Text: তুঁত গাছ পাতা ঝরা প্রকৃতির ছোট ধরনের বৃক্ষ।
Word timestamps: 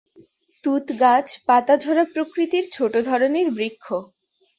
তুঁত 0.63 0.85
গাছ 1.01 1.27
পাতা 1.47 1.75
ঝরা 1.77 2.03
প্রকৃতির 2.13 2.65
ছোট 2.71 2.93
ধরনের 3.09 3.47
বৃক্ষ। 3.51 3.85